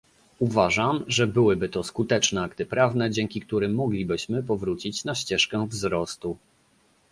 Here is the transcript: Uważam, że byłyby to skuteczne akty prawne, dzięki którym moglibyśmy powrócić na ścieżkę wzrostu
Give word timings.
Uważam, 0.39 1.03
że 1.07 1.27
byłyby 1.27 1.69
to 1.69 1.83
skuteczne 1.83 2.41
akty 2.41 2.65
prawne, 2.65 3.11
dzięki 3.11 3.41
którym 3.41 3.73
moglibyśmy 3.75 4.43
powrócić 4.43 5.03
na 5.05 5.15
ścieżkę 5.15 5.67
wzrostu 5.67 6.37